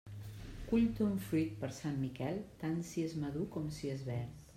[0.69, 4.41] Cull ton fruit per Sant Miquel, tant si és madur com si és verd.